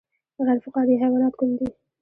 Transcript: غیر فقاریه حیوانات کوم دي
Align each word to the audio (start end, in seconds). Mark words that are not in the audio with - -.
غیر 0.45 0.59
فقاریه 0.65 1.01
حیوانات 1.03 1.33
کوم 1.39 1.51
دي 1.59 1.67